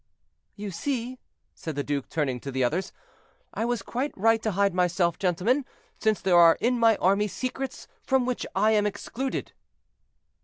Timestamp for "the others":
2.51-2.91